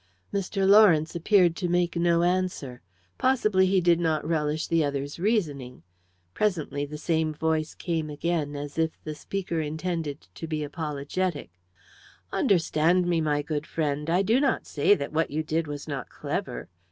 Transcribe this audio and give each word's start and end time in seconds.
Mr. 0.33 0.67
Lawrence 0.67 1.13
appeared 1.15 1.55
to 1.55 1.67
make 1.69 1.95
no 1.95 2.23
answer 2.23 2.81
possibly 3.19 3.67
he 3.67 3.79
did 3.79 3.99
not 3.99 4.27
relish 4.27 4.65
the 4.65 4.83
other's 4.83 5.19
reasoning. 5.19 5.83
Presently 6.33 6.87
the 6.87 6.97
same 6.97 7.35
voice 7.35 7.75
came 7.75 8.09
again, 8.09 8.55
as 8.55 8.79
if 8.79 8.99
the 9.03 9.13
speaker 9.13 9.61
intended 9.61 10.21
to 10.33 10.47
be 10.47 10.63
apologetic 10.63 11.51
"Understand 12.31 13.05
me, 13.05 13.21
my 13.21 13.43
good 13.43 13.67
friend, 13.67 14.09
I 14.09 14.23
do 14.23 14.39
not 14.39 14.65
say 14.65 14.95
that 14.95 15.13
what 15.13 15.29
you 15.29 15.43
did 15.43 15.67
was 15.67 15.87
not 15.87 16.09
clever. 16.09 16.67